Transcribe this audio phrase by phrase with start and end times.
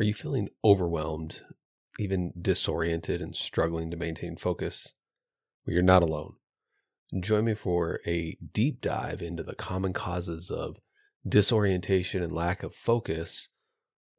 [0.00, 1.42] Are you feeling overwhelmed,
[1.98, 4.94] even disoriented, and struggling to maintain focus?
[5.66, 6.36] Well, you're not alone.
[7.20, 10.78] Join me for a deep dive into the common causes of
[11.28, 13.50] disorientation and lack of focus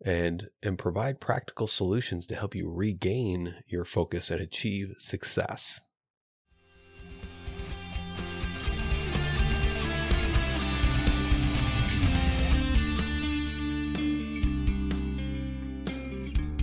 [0.06, 5.82] and and provide practical solutions to help you regain your focus and achieve success.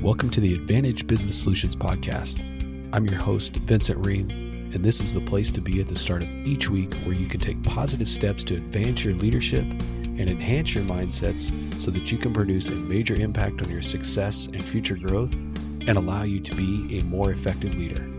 [0.03, 2.45] Welcome to the Advantage Business Solutions Podcast.
[2.93, 4.31] I'm your host, Vincent Ream,
[4.73, 7.27] and this is the place to be at the start of each week where you
[7.27, 11.51] can take positive steps to advance your leadership and enhance your mindsets
[11.81, 15.97] so that you can produce a major impact on your success and future growth and
[15.97, 18.18] allow you to be a more effective leader.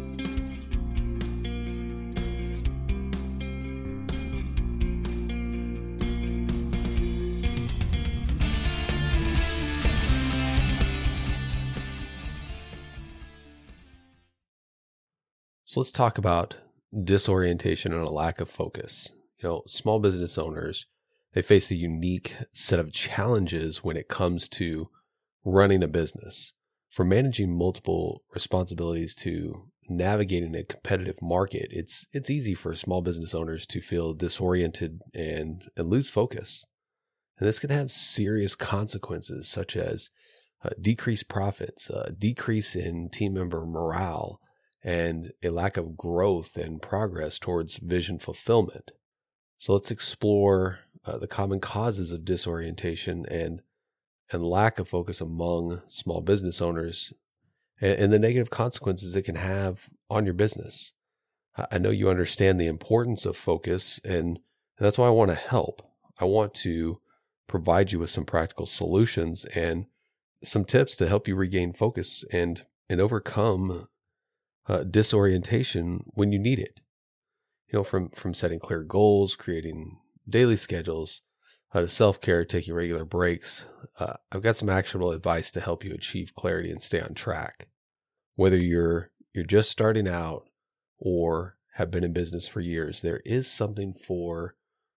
[15.70, 16.56] So let's talk about
[17.03, 19.14] disorientation and a lack of focus.
[19.38, 20.88] You know, small business owners,
[21.34, 24.89] they face a unique set of challenges when it comes to
[25.45, 26.53] running a business.
[26.89, 33.36] From managing multiple responsibilities to navigating a competitive market, it's it's easy for small business
[33.36, 36.66] owners to feel disoriented and, and lose focus.
[37.38, 40.09] And this can have serious consequences such as
[40.66, 44.42] uh, decreased profits, uh, decrease in team member morale,
[44.83, 48.91] and a lack of growth and progress towards vision fulfillment.
[49.58, 53.61] So let's explore uh, the common causes of disorientation and
[54.31, 57.13] and lack of focus among small business owners
[57.81, 60.93] and, and the negative consequences it can have on your business.
[61.71, 64.39] I know you understand the importance of focus and, and
[64.77, 65.81] that's why I want to help.
[66.19, 67.02] I want to
[67.47, 69.88] provide you with some practical solutions and
[70.43, 73.88] some tips to help you regain focus and and overcome
[74.70, 76.80] uh, disorientation when you need it.
[77.72, 81.21] You know, from from setting clear goals, creating daily schedules,
[81.73, 83.66] uh, to self care, taking regular breaks.
[83.99, 87.67] Uh, I've got some actionable advice to help you achieve clarity and stay on track.
[88.36, 90.48] Whether you're you're just starting out
[90.98, 94.55] or have been in business for years, there is something for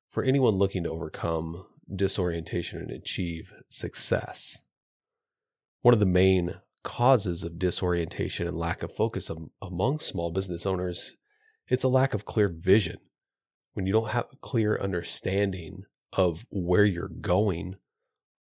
[0.09, 4.61] for anyone looking to overcome disorientation and achieve success.
[5.83, 11.15] One of the main causes of disorientation and lack of focus among small business owners,
[11.69, 12.99] it's a lack of clear vision.
[13.75, 17.77] When you don't have a clear understanding of where you're going,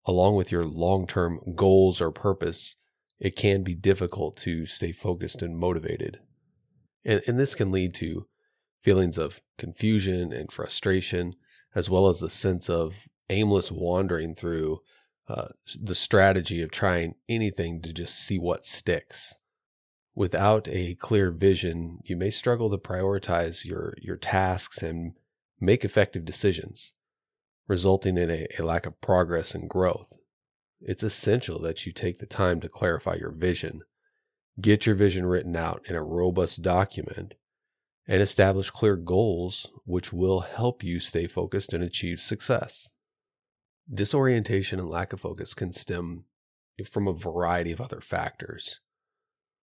[0.05, 2.77] along with your long term goals or purpose,
[3.19, 6.19] it can be difficult to stay focused and motivated.
[7.05, 8.27] And, and this can lead to
[8.81, 11.35] feelings of confusion and frustration,
[11.75, 14.81] as well as a sense of aimless wandering through
[15.29, 15.49] uh,
[15.81, 19.35] the strategy of trying anything to just see what sticks.
[20.15, 25.15] Without a clear vision, you may struggle to prioritize your, your tasks and
[25.61, 26.93] make effective decisions,
[27.67, 30.13] resulting in a, a lack of progress and growth.
[30.81, 33.83] It's essential that you take the time to clarify your vision,
[34.61, 37.37] get your vision written out in a robust document,
[38.07, 42.91] and establish clear goals which will help you stay focused and achieve success.
[43.95, 46.25] Disorientation and lack of focus can stem
[46.91, 48.81] from a variety of other factors.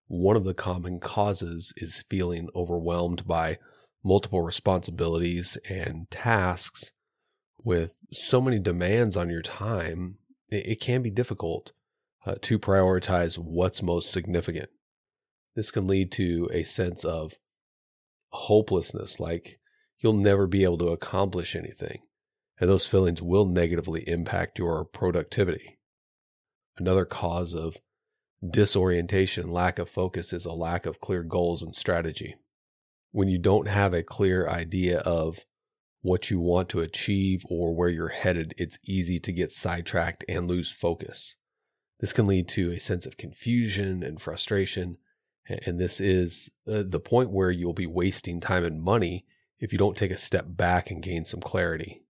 [0.08, 3.58] One of the common causes is feeling overwhelmed by
[4.04, 6.92] multiple responsibilities and tasks.
[7.64, 10.16] With so many demands on your time,
[10.50, 11.74] it, can be difficult
[12.26, 14.70] uh, to prioritize what's most significant.
[15.56, 17.34] This can lead to a sense of
[18.30, 19.60] hopelessness, like
[19.98, 22.02] you'll never be able to accomplish anything
[22.60, 25.80] and those feelings will negatively impact your productivity.
[26.78, 27.78] Another cause of
[28.48, 32.36] disorientation lack of focus is a lack of clear goals and strategy.
[33.12, 35.46] When you don't have a clear idea of
[36.02, 40.48] what you want to achieve or where you're headed, it's easy to get sidetracked and
[40.48, 41.36] lose focus.
[42.00, 44.98] This can lead to a sense of confusion and frustration.
[45.66, 49.26] And this is uh, the point where you'll be wasting time and money
[49.60, 52.04] if you don't take a step back and gain some clarity.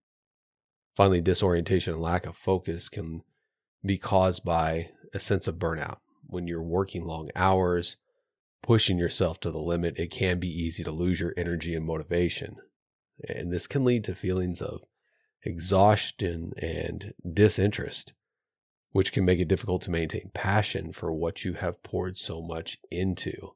[0.94, 3.22] Finally, disorientation and lack of focus can
[3.84, 5.98] be caused by a sense of burnout.
[6.26, 7.96] When you're working long hours,
[8.62, 12.56] pushing yourself to the limit, it can be easy to lose your energy and motivation.
[13.28, 14.82] And this can lead to feelings of
[15.42, 18.12] exhaustion and disinterest,
[18.92, 22.78] which can make it difficult to maintain passion for what you have poured so much
[22.90, 23.54] into.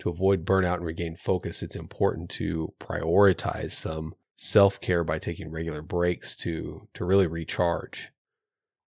[0.00, 5.50] To avoid burnout and regain focus, it's important to prioritize some self care by taking
[5.50, 8.10] regular breaks to, to really recharge.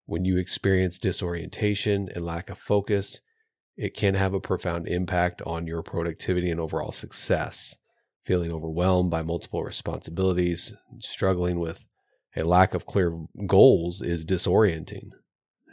[0.07, 3.21] When you experience disorientation and lack of focus,
[3.77, 7.77] it can have a profound impact on your productivity and overall success.
[8.25, 11.87] Feeling overwhelmed by multiple responsibilities, struggling with
[12.37, 13.17] a lack of clear
[13.47, 15.11] goals is disorienting.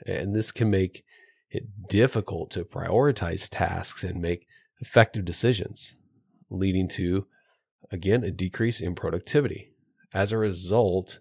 [0.06, 1.04] And this can make
[1.50, 4.48] it difficult to prioritize tasks and make
[4.80, 5.96] effective decisions,
[6.50, 7.28] leading to,
[7.94, 9.72] again, a decrease in productivity.
[10.14, 11.20] As a result,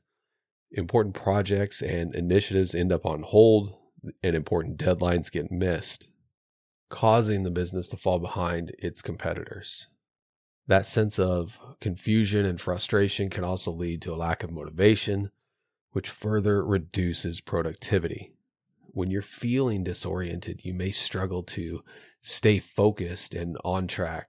[0.73, 3.73] important projects and initiatives end up on hold
[4.25, 6.09] and important deadlines get missed
[6.93, 9.87] causing the business to fall behind its competitors.
[10.67, 15.31] That sense of confusion and frustration can also lead to a lack of motivation,
[15.93, 18.35] which further reduces productivity.
[18.89, 21.83] When you're feeling disoriented, you may struggle to
[22.21, 24.29] stay focused and on track,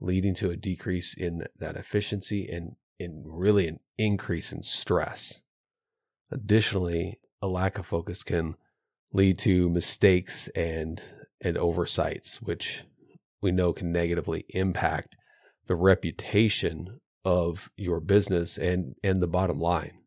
[0.00, 5.42] leading to a decrease in that efficiency and in really an increase in stress.
[6.30, 8.56] Additionally, a lack of focus can
[9.12, 11.02] lead to mistakes and
[11.42, 12.82] and oversights, which
[13.42, 15.16] we know can negatively impact
[15.66, 20.02] the reputation of your business and, and the bottom line.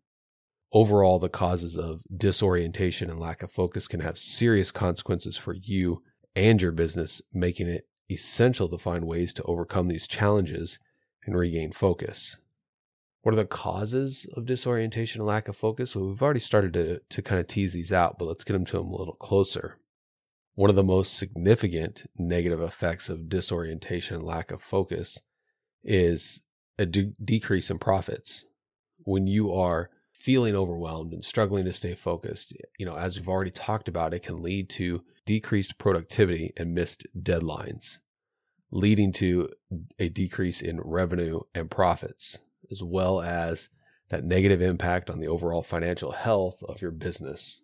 [0.71, 6.01] Overall, the causes of disorientation and lack of focus can have serious consequences for you
[6.35, 10.79] and your business, making it essential to find ways to overcome these challenges
[11.25, 12.37] and regain focus.
[13.21, 15.95] What are the causes of disorientation and lack of focus?
[15.95, 18.65] Well, we've already started to, to kind of tease these out, but let's get them
[18.65, 19.77] to them a little closer.
[20.55, 25.19] One of the most significant negative effects of disorientation and lack of focus
[25.83, 26.41] is
[26.77, 28.45] a de- decrease in profits.
[29.05, 33.51] When you are feeling overwhelmed and struggling to stay focused, you know, as we've already
[33.51, 37.99] talked about, it can lead to decreased productivity and missed deadlines,
[38.73, 39.49] leading to
[39.99, 42.39] a decrease in revenue and profits,
[42.71, 43.69] as well as
[44.09, 47.61] that negative impact on the overall financial health of your business.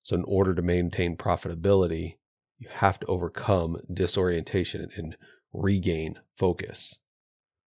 [0.00, 2.16] So, in order to maintain profitability,
[2.58, 5.16] you have to overcome disorientation and
[5.52, 6.98] regain focus.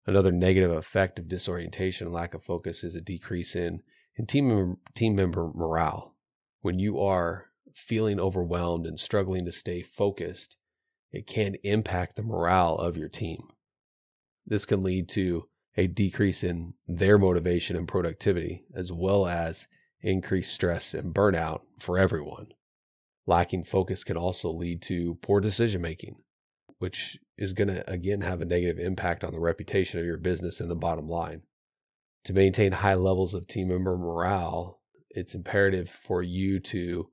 [0.06, 3.82] Another negative effect of disorientation and lack of focus is a decrease in,
[4.16, 6.14] in team, team member morale.
[6.62, 10.56] When you are feeling overwhelmed and struggling to stay focused,
[11.12, 13.42] it can impact the morale of your team.
[14.46, 19.68] This can lead to a decrease in their motivation and productivity, as well as
[20.02, 22.48] increased stress and burnout for everyone.
[23.26, 26.16] Lacking focus can also lead to poor decision making,
[26.78, 30.60] which is going to, again, have a negative impact on the reputation of your business
[30.60, 31.42] and the bottom line.
[32.24, 34.80] To maintain high levels of team member morale,
[35.10, 37.08] it's imperative for you to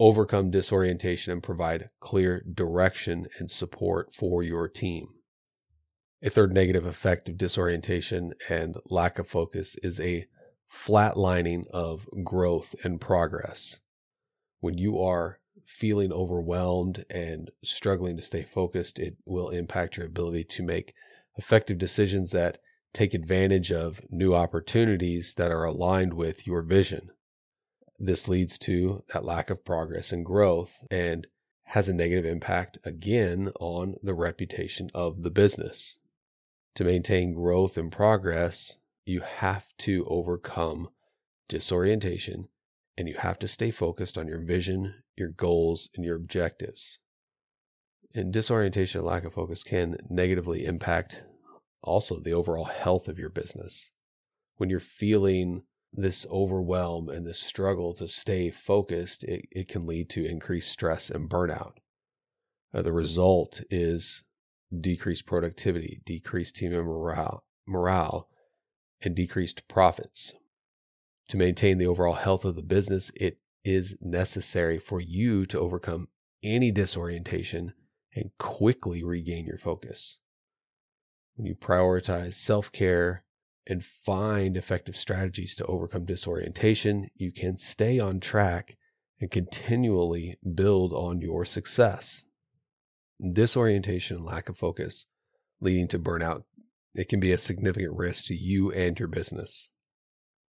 [0.00, 5.08] overcome disorientation and provide clear direction and support for your team.
[6.22, 10.26] A third negative effect of disorientation and lack of focus is a
[10.72, 13.78] flatlining of growth and progress.
[14.60, 20.44] When you are feeling overwhelmed and struggling to stay focused, it will impact your ability
[20.44, 20.94] to make
[21.36, 22.58] effective decisions that
[22.92, 27.10] take advantage of new opportunities that are aligned with your vision.
[27.98, 31.26] This leads to that lack of progress and growth and
[31.64, 35.98] has a negative impact again on the reputation of the business.
[36.76, 40.90] To maintain growth and progress, you have to overcome
[41.48, 42.48] disorientation
[42.96, 46.98] and you have to stay focused on your vision, your goals, and your objectives.
[48.14, 51.22] And disorientation and lack of focus can negatively impact
[51.82, 53.90] also the overall health of your business.
[54.56, 60.10] When you're feeling this overwhelm and this struggle to stay focused, it, it can lead
[60.10, 61.74] to increased stress and burnout.
[62.72, 64.24] Uh, the result is
[64.78, 68.28] decreased productivity, decreased team morale, morale,
[69.00, 70.34] and decreased profits.
[71.28, 76.08] To maintain the overall health of the business, it is necessary for you to overcome
[76.42, 77.74] any disorientation
[78.14, 80.18] and quickly regain your focus.
[81.34, 83.24] When you prioritize self care
[83.68, 88.76] and find effective strategies to overcome disorientation, you can stay on track
[89.20, 92.24] and continually build on your success.
[93.32, 95.06] Disorientation and lack of focus
[95.60, 96.44] leading to burnout
[96.94, 99.70] it can be a significant risk to you and your business.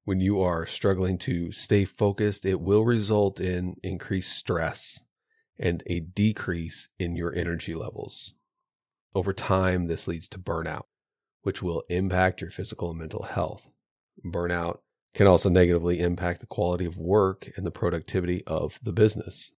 [0.04, 5.00] When you are struggling to stay focused, it will result in increased stress
[5.60, 8.34] and a decrease in your energy levels.
[9.14, 10.86] Over time, this leads to burnout,
[11.42, 13.72] which will impact your physical and mental health.
[14.26, 14.80] Burnout
[15.14, 19.54] can also negatively impact the quality of work and the productivity of the business.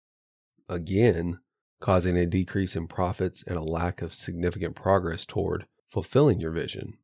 [0.69, 1.41] Again,
[1.81, 6.99] causing a decrease in profits and a lack of significant progress toward fulfilling your vision.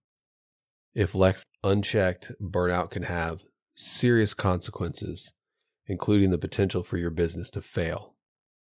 [0.94, 3.42] If left unchecked, burnout can have
[3.74, 5.32] serious consequences
[5.86, 8.14] including the potential for your business to fail.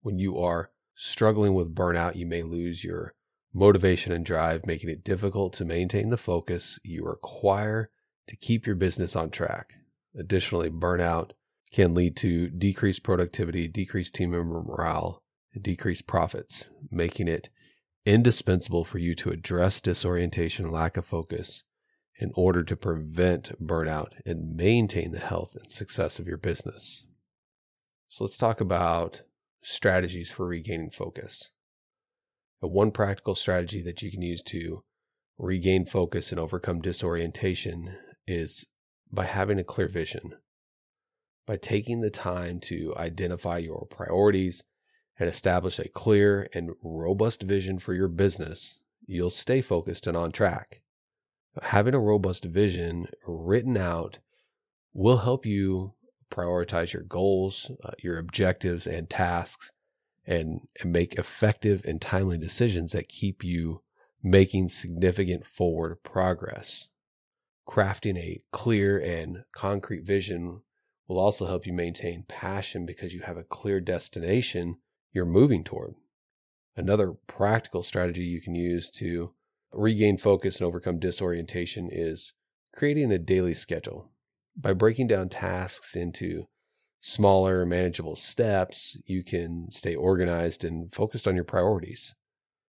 [0.02, 3.14] When you are struggling with burnout, you may lose your
[3.52, 7.90] motivation and drive, making it difficult to maintain the focus you require
[8.26, 9.75] to keep your business on track.
[10.17, 11.31] Additionally, burnout
[11.73, 15.23] can lead to decreased productivity, decreased team member morale,
[15.55, 17.49] and decreased profits, making it
[18.05, 21.64] indispensable for you to address disorientation and lack of focus
[22.19, 27.05] in order to prevent burnout and maintain the health and success of your business.
[28.09, 29.23] So let's talk about
[29.61, 31.50] strategies for regaining focus.
[32.67, 34.83] One practical strategy that you can use to
[35.38, 37.97] regain focus and overcome disorientation
[38.27, 38.67] is
[39.12, 40.35] by having a clear vision.
[41.47, 44.65] By taking the time to identify your priorities
[45.19, 50.33] and establish a clear and robust vision for your business, you'll stay focused and on
[50.33, 50.83] track.
[51.62, 54.19] Having a robust vision written out
[54.93, 55.95] will help you
[56.31, 59.71] prioritize your goals, uh, your objectives, and tasks,
[60.29, 63.83] and, and make effective and timely decisions that keep you
[64.23, 66.89] making significant forward progress.
[67.67, 70.61] Crafting a clear and concrete vision
[71.09, 74.77] will also help you maintain passion because you have a clear destination
[75.13, 75.95] you're moving toward.
[76.77, 79.33] Another practical strategy you can use to
[79.73, 82.35] regain focus and overcome disorientation is
[82.75, 84.11] creating a daily schedule.
[84.57, 86.49] By breaking down tasks into
[87.00, 92.14] smaller, manageable steps, you can stay organized and focused on your priorities.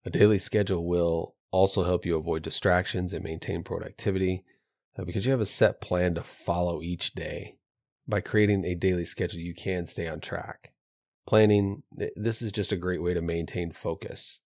[0.04, 4.44] A daily schedule will also help you avoid distractions and maintain productivity
[4.98, 7.56] uh, because you have a set plan to follow each day.
[8.06, 10.72] By creating a daily schedule, you can stay on track.
[11.26, 11.82] Planning,
[12.16, 14.40] this is just a great way to maintain focus.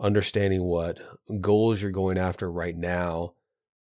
[0.00, 1.00] Understanding what
[1.40, 3.34] goals you're going after right now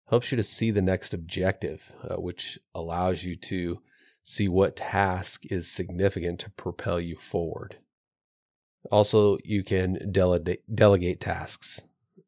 [0.09, 3.79] helps you to see the next objective, uh, which allows you to
[4.23, 7.77] see what task is significant to propel you forward.
[8.91, 11.81] Also, you can delegate, delegate tasks.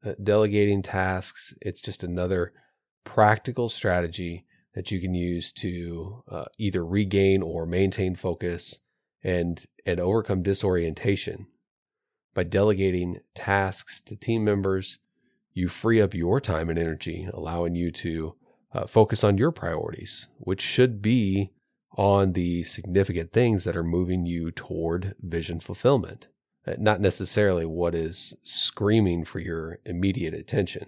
[0.03, 2.53] Uh, delegating tasks, it's just another
[3.03, 8.79] practical strategy that you can use to uh, either regain or maintain focus
[9.23, 11.47] and, and overcome disorientation.
[12.33, 14.99] By delegating tasks to team members,
[15.53, 18.35] you free up your time and energy, allowing you to
[18.73, 21.53] uh, focus on your priorities, which should be
[21.95, 26.27] on the significant things that are moving you toward vision fulfillment,
[26.67, 30.85] uh, not necessarily what is screaming for your immediate attention.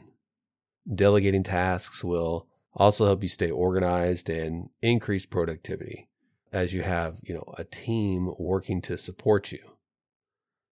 [0.94, 6.10] Delegating tasks will also help you stay organized and increase productivity
[6.52, 9.60] as you have, you know, a team working to support you.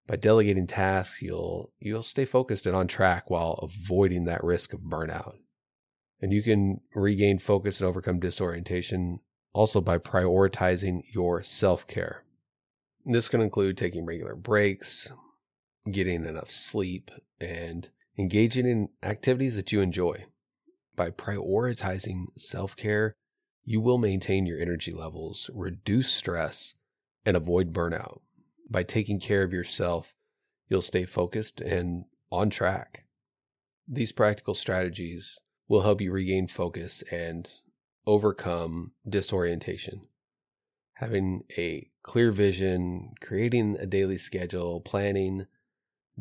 [0.07, 4.81] By delegating tasks, you'll you'll stay focused and on track while avoiding that risk of
[4.81, 5.37] burnout.
[6.21, 9.19] And you can regain focus and overcome disorientation
[9.55, 12.25] also by prioritizing your self-care.
[13.05, 15.09] This can include taking regular breaks,
[15.89, 17.09] getting enough sleep,
[17.39, 20.25] and engaging in activities that you enjoy.
[20.97, 23.15] By prioritizing self-care,
[23.63, 26.75] you will maintain your energy levels, reduce stress,
[27.25, 28.19] and avoid burnout
[28.69, 30.13] by taking care of yourself,
[30.67, 33.05] you'll stay focused and on track.
[33.87, 35.37] These practical strategies
[35.69, 37.49] will help you regain focus and
[38.05, 40.07] overcome disorientation.
[40.95, 45.47] Having a clear vision, creating a daily schedule, planning,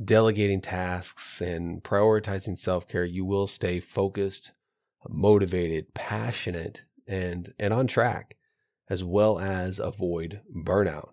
[0.03, 4.53] delegating tasks, and prioritizing self care, you will stay focused,
[5.09, 8.37] motivated, passionate, and, and on track,
[8.89, 11.11] as well as avoid burnout.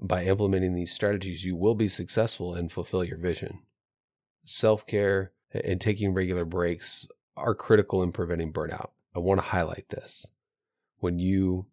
[0.00, 3.60] By implementing these strategies, you will be successful and fulfill your vision.
[4.44, 7.06] Self care and taking regular breaks
[7.36, 8.90] are critical in preventing burnout.
[9.14, 10.26] I want to highlight this.
[10.98, 11.66] When you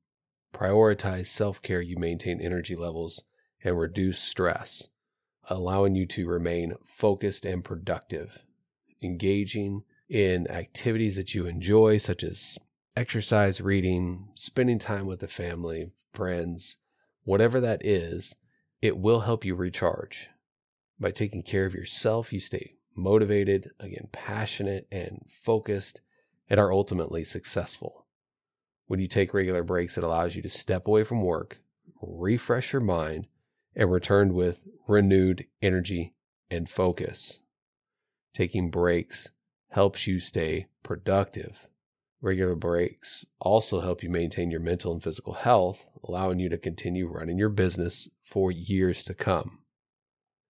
[0.53, 3.23] prioritize self care, you maintain energy levels
[3.63, 4.87] and reduce stress,
[5.49, 8.43] allowing you to remain focused and productive,
[9.01, 12.57] engaging in activities that you enjoy, such as
[12.95, 16.77] exercise, reading, spending time with the family, friends,
[17.23, 18.35] whatever that is,
[18.81, 20.29] it will help you recharge.
[20.99, 26.01] By taking care of yourself, you stay motivated, again, passionate and focused,
[26.49, 28.05] and are ultimately successful.
[28.87, 31.57] When you take regular breaks, it allows you to step away from work,
[32.01, 33.27] refresh your mind,
[33.75, 36.13] and return with renewed energy
[36.49, 37.41] and focus.
[38.33, 39.29] Taking breaks
[39.69, 41.67] helps you stay productive
[42.21, 47.07] Regular breaks also help you maintain your mental and physical health, allowing you to continue
[47.07, 49.59] running your business for years to come.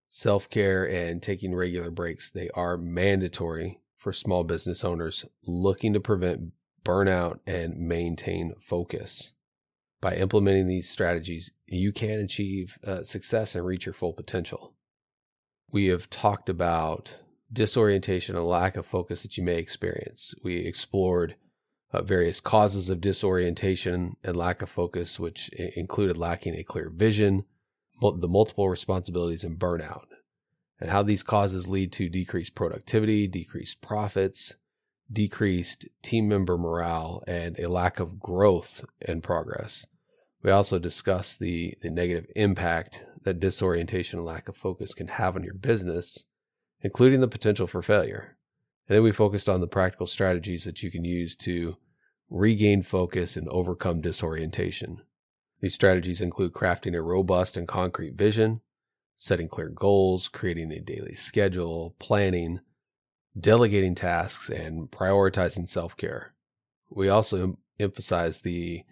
[0.07, 5.99] Self care and taking regular breaks, they are mandatory for small business owners looking to
[5.99, 6.53] prevent
[6.85, 9.33] burnout and maintain focus.
[9.99, 14.73] By implementing these strategies, you can achieve uh, success and reach your full potential.
[15.69, 17.19] We have talked about
[17.51, 20.33] disorientation and lack of focus that you may experience.
[20.41, 21.35] We explored
[21.91, 27.43] uh, various causes of disorientation and lack of focus, which included lacking a clear vision,
[27.99, 30.05] the multiple responsibilities, and burnout,
[30.79, 34.55] and how these causes lead to decreased productivity, decreased profits,
[35.11, 39.85] decreased team member morale, and a lack of growth and progress.
[40.43, 45.35] We also discussed the, the negative impact that disorientation and lack of focus can have
[45.35, 46.25] on your business,
[46.81, 48.37] including the potential for failure.
[48.87, 51.77] And then we focused on the practical strategies that you can use to
[52.29, 55.01] regain focus and overcome disorientation.
[55.59, 58.61] These strategies include crafting a robust and concrete vision,
[59.17, 62.61] setting clear goals, creating a daily schedule, planning,
[63.37, 66.33] delegating tasks, and prioritizing self care.
[66.89, 68.83] We also emphasize the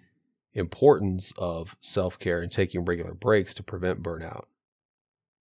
[0.54, 4.46] importance of self care and taking regular breaks to prevent burnout.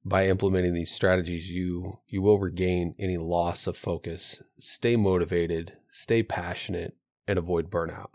[0.04, 6.22] By implementing these strategies, you, you will regain any loss of focus, stay motivated, stay
[6.22, 6.94] passionate,
[7.26, 8.10] and avoid burnout.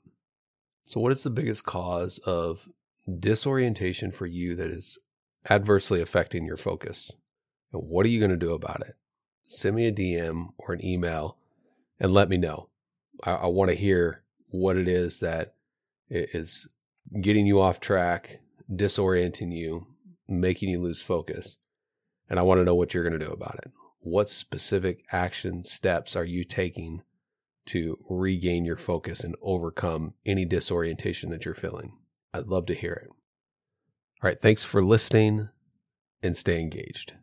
[0.85, 2.69] So, what is the biggest cause of
[3.19, 4.99] disorientation for you that is
[5.49, 7.11] adversely affecting your focus?
[7.73, 8.95] And what are you going to do about it?
[9.45, 11.37] Send me a DM or an email
[11.99, 12.69] and let me know.
[13.23, 15.55] I, I want to hear what it is that
[16.09, 16.67] is
[17.21, 18.39] getting you off track,
[18.71, 19.87] disorienting you,
[20.27, 21.57] making you lose focus.
[22.29, 23.71] And I want to know what you're going to do about it.
[24.01, 27.01] What specific action steps are you taking
[27.67, 31.97] to regain your focus and overcome any disorientation that you're feeling?
[32.33, 33.18] I'd love to hear it.
[34.21, 34.39] All right.
[34.39, 35.49] Thanks for listening
[36.21, 37.13] and stay engaged.